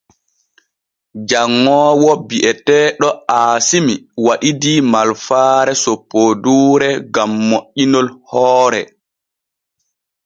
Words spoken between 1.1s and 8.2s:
Janŋoowo bi’eteeɗo Aasimi waɗidii malfaare soppooduure gam moƴƴinol